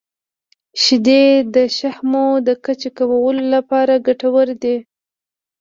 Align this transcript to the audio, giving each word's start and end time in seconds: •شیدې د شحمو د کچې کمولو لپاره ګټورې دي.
•شیدې 0.81 1.23
د 1.55 1.55
شحمو 1.77 2.27
د 2.47 2.49
کچې 2.65 2.89
کمولو 2.97 3.43
لپاره 3.55 3.93
ګټورې 4.07 4.55
دي. 4.63 4.77